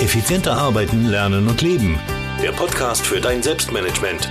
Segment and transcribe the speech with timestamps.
[0.00, 1.98] Effizienter arbeiten, lernen und leben.
[2.40, 4.30] Der Podcast für dein Selbstmanagement.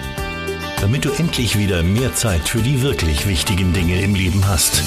[0.80, 4.82] Damit du endlich wieder mehr Zeit für die wirklich wichtigen Dinge im Leben hast.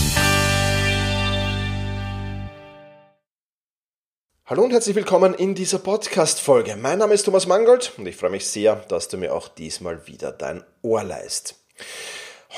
[4.46, 6.76] Hallo und herzlich willkommen in dieser Podcast-Folge.
[6.76, 10.06] Mein Name ist Thomas Mangold und ich freue mich sehr, dass du mir auch diesmal
[10.06, 11.56] wieder dein Ohr leist.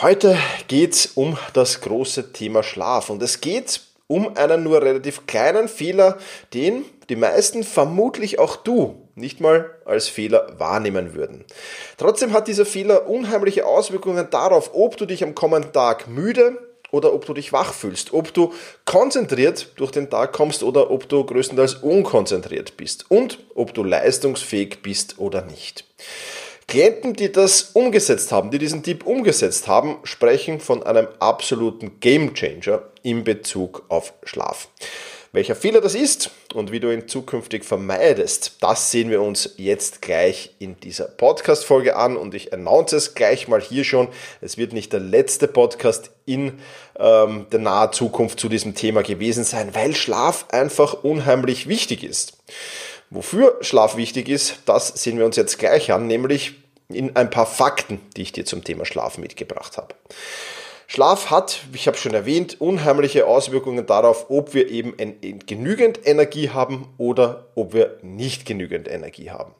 [0.00, 5.26] Heute geht es um das große Thema Schlaf und es geht um einen nur relativ
[5.26, 6.18] kleinen Fehler,
[6.54, 11.44] den die meisten vermutlich auch du nicht mal als Fehler wahrnehmen würden.
[11.98, 16.56] Trotzdem hat dieser Fehler unheimliche Auswirkungen darauf, ob du dich am kommenden Tag müde
[16.90, 18.54] oder ob du dich wach fühlst, ob du
[18.86, 24.80] konzentriert durch den Tag kommst oder ob du größtenteils unkonzentriert bist und ob du leistungsfähig
[24.80, 25.84] bist oder nicht.
[26.66, 32.84] Klienten, die das umgesetzt haben, die diesen Tipp umgesetzt haben, sprechen von einem absoluten Gamechanger
[33.02, 34.68] in Bezug auf Schlaf.
[35.34, 40.02] Welcher Fehler das ist und wie du ihn zukünftig vermeidest, das sehen wir uns jetzt
[40.02, 44.08] gleich in dieser Podcast-Folge an und ich announce es gleich mal hier schon.
[44.42, 46.60] Es wird nicht der letzte Podcast in
[46.98, 52.36] ähm, der nahen Zukunft zu diesem Thema gewesen sein, weil Schlaf einfach unheimlich wichtig ist.
[53.08, 56.56] Wofür Schlaf wichtig ist, das sehen wir uns jetzt gleich an, nämlich
[56.90, 59.94] in ein paar Fakten, die ich dir zum Thema Schlaf mitgebracht habe.
[60.94, 64.94] Schlaf hat, ich habe schon erwähnt, unheimliche Auswirkungen darauf, ob wir eben
[65.46, 69.54] genügend Energie haben oder ob wir nicht genügend Energie haben.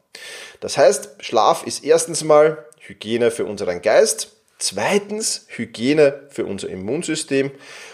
[0.60, 7.50] Das heißt, Schlaf ist erstens mal Hygiene für unseren Geist, zweitens Hygiene für unser Immunsystem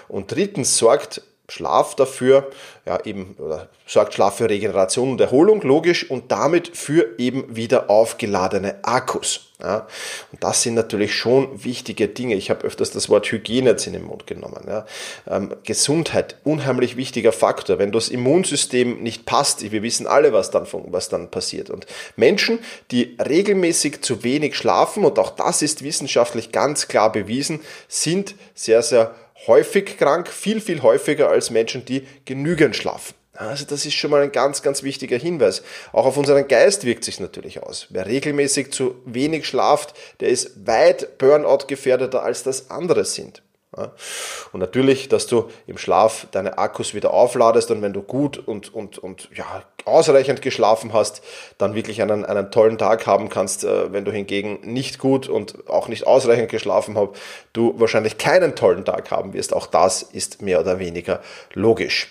[0.08, 2.50] und drittens sorgt Schlaf dafür,
[2.84, 7.88] ja eben, oder sorgt Schlaf für Regeneration und Erholung, logisch, und damit für eben wieder
[7.88, 9.48] aufgeladene Akkus.
[9.60, 9.88] Ja.
[10.30, 12.34] Und das sind natürlich schon wichtige Dinge.
[12.34, 14.64] Ich habe öfters das Wort Hygiene jetzt in den Mund genommen.
[14.68, 14.86] Ja.
[15.26, 17.78] Ähm, Gesundheit, unheimlich wichtiger Faktor.
[17.78, 21.70] Wenn das Immunsystem nicht passt, wir wissen alle, was dann, was dann passiert.
[21.70, 22.60] Und Menschen,
[22.90, 28.82] die regelmäßig zu wenig schlafen, und auch das ist wissenschaftlich ganz klar bewiesen, sind sehr,
[28.82, 29.14] sehr
[29.46, 33.14] häufig krank, viel, viel häufiger als Menschen, die genügend schlafen.
[33.38, 35.62] Also das ist schon mal ein ganz, ganz wichtiger Hinweis.
[35.92, 37.86] Auch auf unseren Geist wirkt sich natürlich aus.
[37.90, 43.42] Wer regelmäßig zu wenig schlaft, der ist weit Burnout gefährdeter als das andere sind.
[44.52, 48.72] Und natürlich, dass du im Schlaf deine Akkus wieder aufladest und wenn du gut und,
[48.74, 51.22] und, und ja, ausreichend geschlafen hast,
[51.58, 53.64] dann wirklich einen, einen tollen Tag haben kannst.
[53.64, 57.10] Äh, wenn du hingegen nicht gut und auch nicht ausreichend geschlafen hast,
[57.52, 59.54] du wahrscheinlich keinen tollen Tag haben wirst.
[59.54, 61.20] Auch das ist mehr oder weniger
[61.54, 62.08] logisch.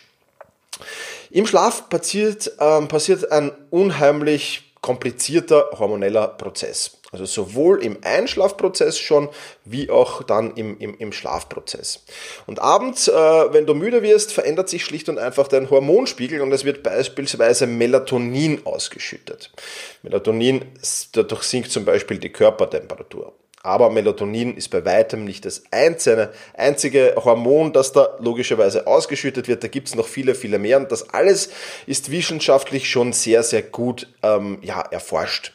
[1.29, 6.96] Im Schlaf passiert, ähm, passiert ein unheimlich komplizierter hormoneller Prozess.
[7.11, 9.29] Also sowohl im Einschlafprozess schon,
[9.63, 12.03] wie auch dann im, im, im Schlafprozess.
[12.47, 16.51] Und abends, äh, wenn du müde wirst, verändert sich schlicht und einfach dein Hormonspiegel und
[16.51, 19.51] es wird beispielsweise Melatonin ausgeschüttet.
[20.03, 20.65] Melatonin,
[21.13, 23.33] dadurch sinkt zum Beispiel die Körpertemperatur.
[23.63, 29.63] Aber Melatonin ist bei weitem nicht das einzelne, einzige Hormon, das da logischerweise ausgeschüttet wird.
[29.63, 30.77] Da gibt es noch viele, viele mehr.
[30.77, 31.49] Und das alles
[31.85, 35.53] ist wissenschaftlich schon sehr, sehr gut ähm, ja, erforscht.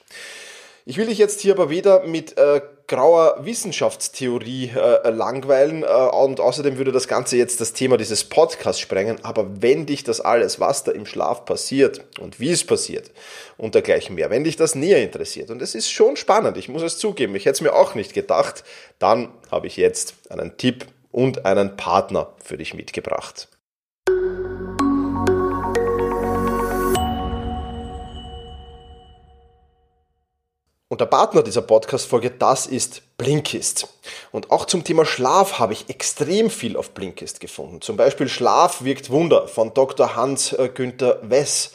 [0.84, 6.40] Ich will dich jetzt hier aber weder mit äh, grauer Wissenschaftstheorie äh, langweilen äh, und
[6.40, 9.24] außerdem würde das Ganze jetzt das Thema dieses Podcasts sprengen.
[9.24, 13.12] Aber wenn dich das alles, was da im Schlaf passiert und wie es passiert
[13.56, 16.82] und dergleichen mehr, wenn dich das näher interessiert und es ist schon spannend, ich muss
[16.82, 18.64] es zugeben, ich hätte es mir auch nicht gedacht,
[18.98, 23.46] dann habe ich jetzt einen Tipp und einen Partner für dich mitgebracht.
[30.92, 33.88] Und der Partner dieser Podcast-Folge, das ist Blinkist.
[34.30, 37.80] Und auch zum Thema Schlaf habe ich extrem viel auf Blinkist gefunden.
[37.80, 40.16] Zum Beispiel Schlaf wirkt Wunder von Dr.
[40.16, 40.68] Hans äh,
[41.22, 41.72] Wess.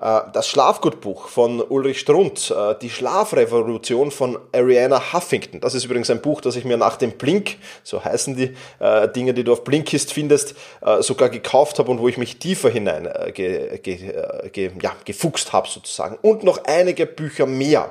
[0.00, 5.60] Äh, das Schlafgutbuch von Ulrich Strunz, äh, die Schlafrevolution von Ariana Huffington.
[5.60, 9.08] Das ist übrigens ein Buch, das ich mir nach dem Blink, so heißen die äh,
[9.08, 10.54] Dinge, die du auf Blinkist findest,
[11.00, 14.14] sogar gekauft habe und wo ich mich tiefer hinein ge, ge,
[14.52, 16.18] ge, ja, gefuchst habe sozusagen.
[16.22, 17.90] Und noch einige Bücher mehr.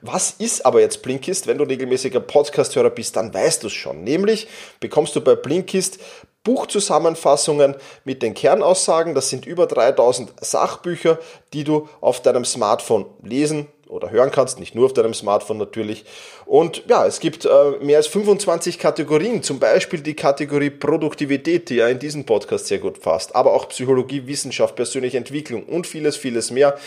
[0.00, 1.46] Was ist aber jetzt Blinkist?
[1.46, 4.04] Wenn du regelmäßiger Podcasthörer bist, dann weißt du es schon.
[4.04, 4.48] Nämlich
[4.80, 5.98] bekommst du bei Blinkist
[6.44, 9.14] Buchzusammenfassungen mit den Kernaussagen.
[9.14, 11.18] Das sind über 3000 Sachbücher,
[11.52, 16.04] die du auf deinem Smartphone lesen oder hören kannst, nicht nur auf deinem Smartphone natürlich.
[16.46, 17.48] Und ja, es gibt äh,
[17.80, 22.78] mehr als 25 Kategorien, zum Beispiel die Kategorie Produktivität, die ja in diesem Podcast sehr
[22.78, 26.78] gut fasst, aber auch Psychologie, Wissenschaft, persönliche Entwicklung und vieles, vieles mehr.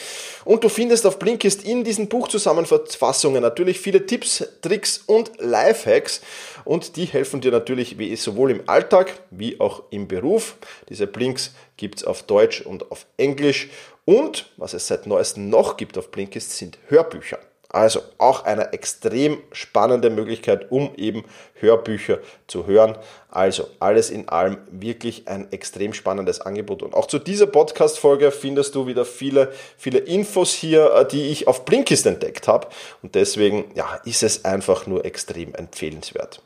[0.45, 6.21] Und du findest auf Blinkist in diesen Buchzusammenfassungen natürlich viele Tipps, Tricks und Lifehacks
[6.65, 10.55] und die helfen dir natürlich wie sowohl im Alltag wie auch im Beruf.
[10.89, 13.69] Diese Blinks gibt es auf Deutsch und auf Englisch
[14.05, 17.39] Und was es seit neuestem noch gibt auf Blinkist sind Hörbücher.
[17.73, 21.25] Also auch eine extrem spannende Möglichkeit, um eben
[21.55, 22.95] Hörbücher zu hören.
[23.31, 26.83] Also alles in allem wirklich ein extrem spannendes Angebot.
[26.83, 31.47] Und auch zu dieser Podcast-Folge findest du wieder viele, viele Infos hier, äh, die ich
[31.47, 32.67] auf Blinkist entdeckt habe.
[33.01, 36.43] Und deswegen ja, ist es einfach nur extrem empfehlenswert.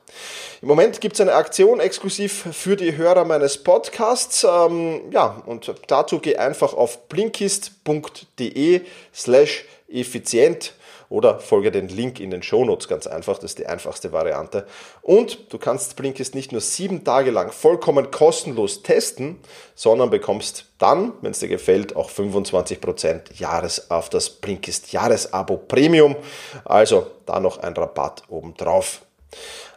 [0.62, 4.46] Im Moment gibt es eine Aktion exklusiv für die Hörer meines Podcasts.
[4.46, 8.82] Ähm, ja, und dazu geh einfach auf blinkist.de
[9.14, 10.74] slash effizient
[11.10, 14.68] oder folge den Link in den Shownotes, ganz einfach, das ist die einfachste Variante.
[15.02, 19.40] Und du kannst Blinkist nicht nur sieben Tage lang vollkommen kostenlos testen,
[19.74, 26.18] sondern bekommst dann, wenn es dir gefällt, auch 25% Jahres auf das Blinkist Jahresabo Premium.
[26.66, 29.04] Also da noch ein Rabatt obendrauf.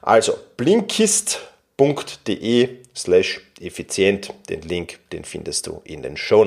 [0.03, 1.39] Also blinkist.de
[2.97, 4.33] slash effizient.
[4.49, 6.45] Den Link, den findest du in den Show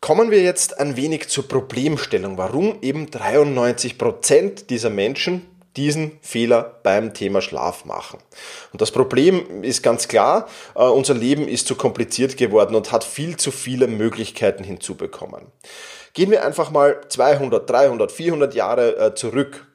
[0.00, 7.12] Kommen wir jetzt ein wenig zur Problemstellung, warum eben 93% dieser Menschen diesen Fehler beim
[7.12, 8.18] Thema Schlaf machen.
[8.72, 13.04] Und das Problem ist ganz klar, äh, unser Leben ist zu kompliziert geworden und hat
[13.04, 15.46] viel zu viele Möglichkeiten hinzubekommen.
[16.14, 19.66] Gehen wir einfach mal 200, 300, 400 Jahre äh, zurück.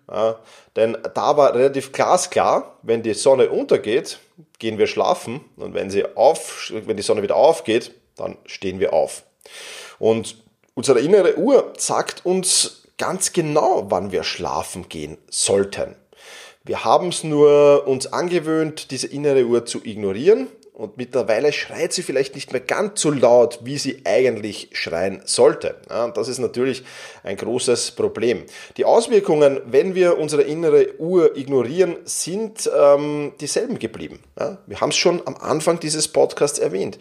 [0.76, 4.20] Denn da war relativ glasklar, wenn die Sonne untergeht,
[4.60, 8.94] gehen wir schlafen und wenn, sie auf, wenn die Sonne wieder aufgeht, dann stehen wir
[8.94, 9.24] auf.
[10.00, 10.44] Und
[10.74, 15.96] unsere innere Uhr sagt uns ganz genau, wann wir schlafen gehen sollten.
[16.64, 22.04] Wir haben es nur uns angewöhnt, diese innere Uhr zu ignorieren und mittlerweile schreit sie
[22.04, 25.76] vielleicht nicht mehr ganz so laut, wie sie eigentlich schreien sollte.
[25.90, 26.84] Ja, das ist natürlich
[27.24, 28.44] ein großes Problem.
[28.76, 34.20] Die Auswirkungen, wenn wir unsere innere Uhr ignorieren, sind ähm, dieselben geblieben.
[34.38, 36.98] Ja, wir haben es schon am Anfang dieses Podcasts erwähnt.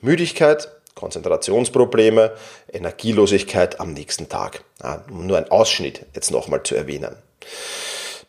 [0.00, 0.68] Müdigkeit,
[0.98, 2.32] Konzentrationsprobleme,
[2.72, 4.64] Energielosigkeit am nächsten Tag.
[4.82, 7.16] Ja, nur ein Ausschnitt jetzt nochmal zu erwähnen.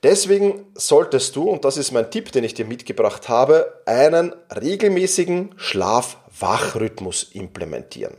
[0.04, 5.56] Deswegen solltest du, und das ist mein Tipp, den ich dir mitgebracht habe, einen regelmäßigen
[5.58, 8.16] Schlaf-Wach-Rhythmus implementieren.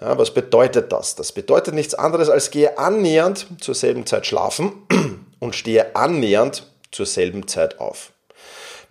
[0.00, 1.14] Ja, was bedeutet das?
[1.14, 4.86] Das bedeutet nichts anderes als gehe annähernd zur selben Zeit schlafen
[5.38, 8.12] und stehe annähernd zur selben Zeit auf.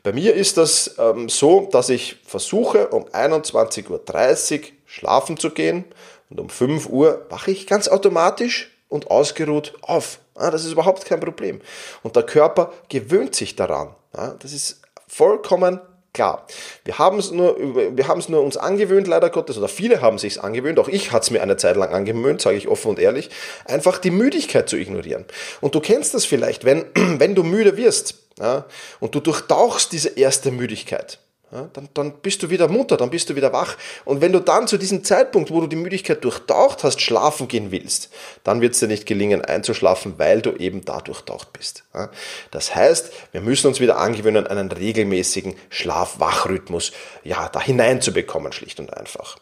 [0.05, 5.83] Bei mir ist das ähm, so, dass ich versuche, um 21.30 Uhr schlafen zu gehen
[6.29, 10.19] und um 5 Uhr wache ich ganz automatisch und ausgeruht auf.
[10.37, 11.59] Ja, das ist überhaupt kein Problem.
[12.03, 13.95] Und der Körper gewöhnt sich daran.
[14.15, 15.79] Ja, das ist vollkommen
[16.15, 16.47] klar.
[16.83, 20.17] Wir haben es nur, wir haben es nur uns angewöhnt, leider Gottes, oder viele haben
[20.17, 22.99] sich angewöhnt, auch ich hatte es mir eine Zeit lang angewöhnt, sage ich offen und
[22.99, 23.29] ehrlich,
[23.65, 25.25] einfach die Müdigkeit zu ignorieren.
[25.61, 28.65] Und du kennst das vielleicht, wenn, wenn du müde wirst ja,
[28.99, 31.19] und du durchtauchst diese erste Müdigkeit
[31.55, 33.77] ja, dann, dann bist du wieder munter, dann bist du wieder wach.
[34.03, 37.71] Und wenn du dann zu diesem Zeitpunkt, wo du die Müdigkeit durchtaucht hast, schlafen gehen
[37.71, 38.09] willst,
[38.43, 41.85] dann wird es dir nicht gelingen einzuschlafen, weil du eben da durchtaucht bist.
[41.93, 42.11] Ja,
[42.51, 46.91] das heißt, wir müssen uns wieder angewöhnen, einen regelmäßigen Schlaf-Wach-Rhythmus
[47.23, 49.37] ja, da hineinzubekommen, schlicht und einfach.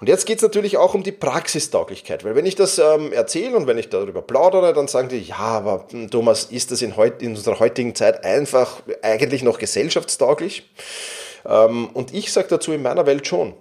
[0.00, 3.56] Und jetzt geht es natürlich auch um die Praxistauglichkeit, weil wenn ich das ähm, erzähle
[3.56, 6.96] und wenn ich darüber plaudere, dann sagen die, ja, aber hm, Thomas, ist das in,
[6.96, 10.68] heut, in unserer heutigen Zeit einfach eigentlich noch gesellschaftstauglich?
[11.46, 13.54] Ähm, und ich sage dazu in meiner Welt schon.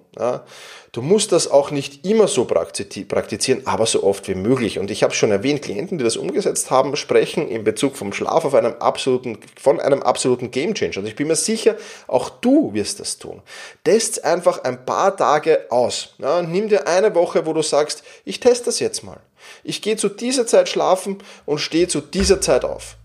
[0.91, 4.77] Du musst das auch nicht immer so praktizieren, aber so oft wie möglich.
[4.77, 8.43] Und ich habe schon erwähnt, Klienten, die das umgesetzt haben, sprechen in Bezug vom Schlaf
[8.43, 10.97] auf einem absoluten, von einem absoluten Gamechanger.
[10.97, 13.41] Und ich bin mir sicher, auch du wirst das tun.
[13.85, 16.15] Test einfach ein paar Tage aus.
[16.17, 19.21] Nimm dir eine Woche, wo du sagst, ich teste das jetzt mal.
[19.63, 22.97] Ich gehe zu dieser Zeit schlafen und stehe zu dieser Zeit auf.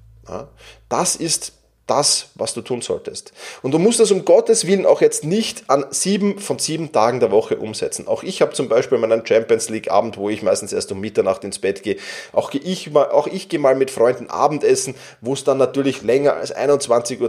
[0.89, 1.53] Das ist
[1.87, 3.33] das, was du tun solltest.
[3.63, 7.21] Und du musst das um Gottes Willen auch jetzt nicht an sieben von sieben Tagen
[7.21, 8.09] der Woche umsetzen.
[8.09, 11.45] Auch ich habe zum Beispiel meinen Champions League Abend, wo ich meistens erst um Mitternacht
[11.45, 11.97] ins Bett gehe.
[12.33, 16.55] Auch ich, auch ich gehe mal mit Freunden Abendessen, wo es dann natürlich länger als
[16.55, 17.21] 21.30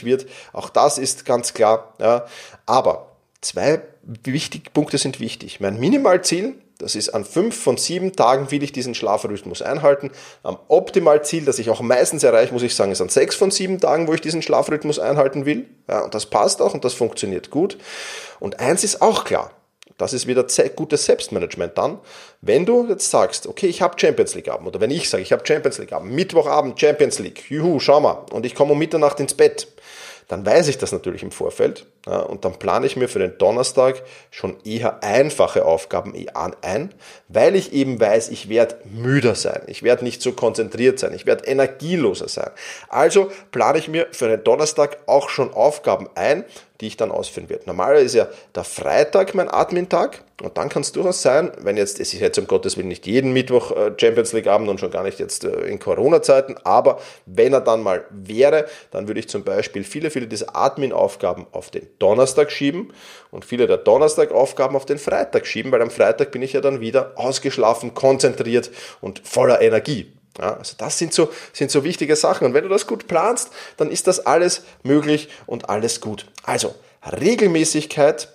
[0.00, 0.26] Uhr wird.
[0.52, 1.94] Auch das ist ganz klar.
[1.98, 2.26] Ja.
[2.66, 5.60] Aber zwei wichtige Punkte sind wichtig.
[5.60, 10.10] Mein Minimalziel das ist an fünf von sieben Tagen will ich diesen Schlafrhythmus einhalten.
[10.42, 13.80] Am Optimalziel, das ich auch meistens erreiche, muss ich sagen, ist an sechs von sieben
[13.80, 15.66] Tagen, wo ich diesen Schlafrhythmus einhalten will.
[15.88, 17.78] Ja, und das passt auch und das funktioniert gut.
[18.40, 19.52] Und eins ist auch klar.
[19.96, 22.00] Das ist wieder gutes Selbstmanagement dann.
[22.40, 25.32] Wenn du jetzt sagst, okay, ich habe Champions League Abend, oder wenn ich sage, ich
[25.32, 29.20] habe Champions League Abend, Mittwochabend Champions League, juhu, schau mal, und ich komme um Mitternacht
[29.20, 29.68] ins Bett,
[30.26, 33.38] dann weiß ich das natürlich im Vorfeld Ja, und dann plane ich mir für den
[33.38, 36.92] Donnerstag schon eher einfache Aufgaben ein,
[37.28, 41.26] weil ich eben weiß, ich werde müder sein, ich werde nicht so konzentriert sein, ich
[41.26, 42.50] werde energieloser sein.
[42.88, 46.44] Also plane ich mir für den Donnerstag auch schon Aufgaben ein,
[46.82, 47.62] die ich dann ausführen werde.
[47.66, 52.00] Normalerweise ist ja der Freitag mein Admin-Tag und dann kann es durchaus sein, wenn jetzt,
[52.00, 54.90] es ist jetzt um Gottes Willen nicht jeden Mittwoch äh, Champions League Abend und schon
[54.90, 59.28] gar nicht jetzt äh, in Corona-Zeiten, aber wenn er dann mal wäre, dann würde ich
[59.28, 62.92] zum Beispiel viele, viele dieser Admin-Aufgaben auf den Donnerstag schieben
[63.30, 66.80] und viele der Donnerstag-Aufgaben auf den Freitag schieben, weil am Freitag bin ich ja dann
[66.80, 68.70] wieder ausgeschlafen, konzentriert
[69.00, 70.12] und voller Energie.
[70.38, 72.46] Ja, also das sind so, sind so wichtige Sachen.
[72.46, 76.26] Und wenn du das gut planst, dann ist das alles möglich und alles gut.
[76.42, 76.74] Also
[77.20, 78.28] Regelmäßigkeit,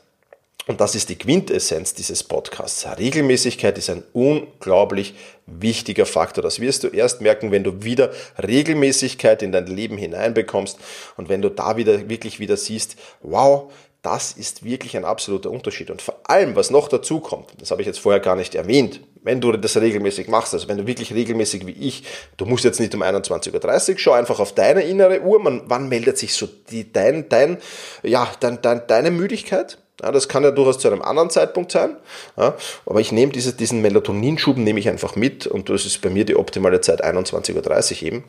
[0.67, 2.85] und das ist die Quintessenz dieses Podcasts.
[2.97, 6.43] Regelmäßigkeit ist ein unglaublich wichtiger Faktor.
[6.43, 8.11] Das wirst du erst merken, wenn du wieder
[8.45, 10.77] Regelmäßigkeit in dein Leben hineinbekommst
[11.15, 13.71] und wenn du da wieder wirklich wieder siehst, wow,
[14.01, 15.89] das ist wirklich ein absoluter Unterschied.
[15.89, 19.01] Und vor allem, was noch dazu kommt, das habe ich jetzt vorher gar nicht erwähnt,
[19.23, 22.03] wenn du das regelmäßig machst, also wenn du wirklich regelmäßig wie ich,
[22.37, 25.89] du musst jetzt nicht um 21.30 Uhr, schau einfach auf deine innere Uhr, man, wann
[25.89, 27.57] meldet sich so die, dein, dein,
[28.03, 29.77] ja, dein, dein, deine Müdigkeit?
[30.01, 31.97] Ja, das kann ja durchaus zu einem anderen Zeitpunkt sein.
[32.37, 36.09] Ja, aber ich nehme diese, diesen Melatoninschub nehme ich einfach mit und das ist bei
[36.09, 38.23] mir die optimale Zeit 21.30 Uhr eben.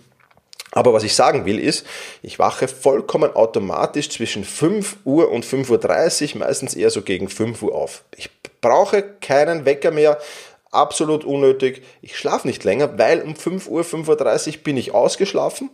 [0.72, 1.86] Aber was ich sagen will ist,
[2.22, 7.62] ich wache vollkommen automatisch zwischen 5 Uhr und 5.30 Uhr, meistens eher so gegen 5
[7.62, 8.04] Uhr auf.
[8.16, 10.18] Ich brauche keinen Wecker mehr,
[10.70, 11.82] absolut unnötig.
[12.02, 15.70] Ich schlafe nicht länger, weil um 5 Uhr, 5.30 Uhr bin ich ausgeschlafen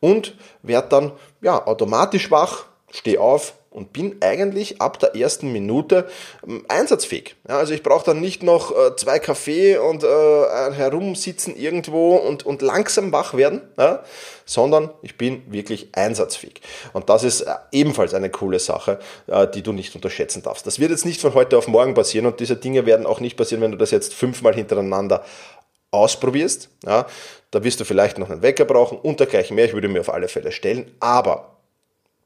[0.00, 6.08] und werde dann ja, automatisch wach, stehe auf, und bin eigentlich ab der ersten Minute
[6.46, 7.36] ähm, einsatzfähig.
[7.48, 12.44] Ja, also ich brauche dann nicht noch äh, zwei Kaffee und äh, herumsitzen irgendwo und,
[12.44, 14.02] und langsam wach werden, ja,
[14.44, 16.60] sondern ich bin wirklich einsatzfähig.
[16.92, 20.66] Und das ist äh, ebenfalls eine coole Sache, äh, die du nicht unterschätzen darfst.
[20.66, 23.36] Das wird jetzt nicht von heute auf morgen passieren und diese Dinge werden auch nicht
[23.36, 25.24] passieren, wenn du das jetzt fünfmal hintereinander
[25.90, 26.70] ausprobierst.
[26.84, 27.06] Ja,
[27.50, 29.66] da wirst du vielleicht noch einen Wecker brauchen und dergleichen mehr.
[29.66, 30.90] Ich würde mir auf alle Fälle stellen.
[31.00, 31.51] Aber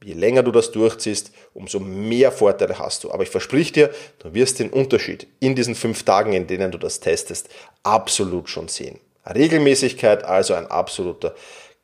[0.05, 3.11] Je länger du das durchziehst, umso mehr Vorteile hast du.
[3.11, 6.79] Aber ich versprich dir, du wirst den Unterschied in diesen fünf Tagen, in denen du
[6.79, 7.49] das testest,
[7.83, 9.01] absolut schon sehen.
[9.27, 11.35] Regelmäßigkeit also ein absoluter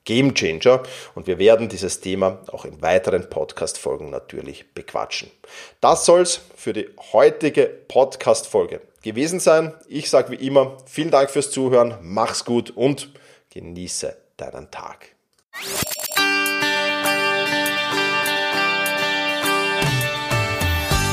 [0.05, 0.83] Game Changer
[1.15, 5.31] und wir werden dieses Thema auch in weiteren Podcast-Folgen natürlich bequatschen.
[5.81, 9.73] Das soll's für die heutige Podcast-Folge gewesen sein.
[9.89, 13.11] Ich sage wie immer, vielen Dank fürs Zuhören, mach's gut und
[13.51, 15.15] genieße deinen Tag.